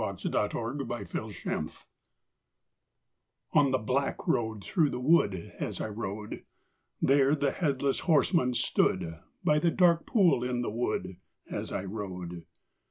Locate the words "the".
0.01-0.17, 3.69-3.77, 4.89-4.99, 7.35-7.51, 9.59-9.69, 10.63-10.71